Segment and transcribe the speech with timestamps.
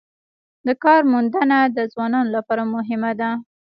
[0.65, 3.29] د کار موندنه د ځوانانو لپاره مهمه ده